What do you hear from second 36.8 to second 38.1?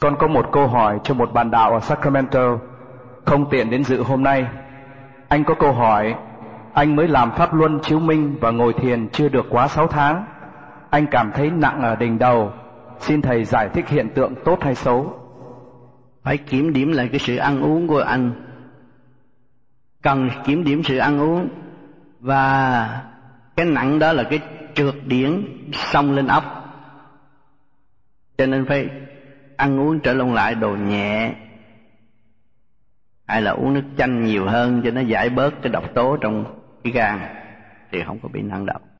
cái gan thì